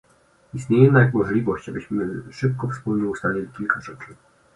Istnieje 0.53 0.83
jednak 0.85 1.13
możliwość, 1.13 1.71
byśmy 1.71 2.07
szybko 2.31 2.67
wspólnie 2.69 3.07
ustalili 3.09 3.47
kilka 3.57 3.81
rzeczy 3.81 4.15